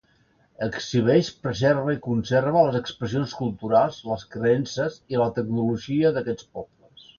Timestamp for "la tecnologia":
5.25-6.15